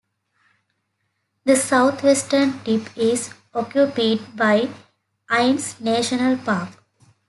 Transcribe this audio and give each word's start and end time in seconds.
The 1.45 1.55
south-western 1.55 2.57
tip 2.63 2.89
is 2.97 3.35
occupied 3.53 4.35
by 4.35 4.67
Innes 5.29 5.79
National 5.79 6.37
Park. 6.37 6.69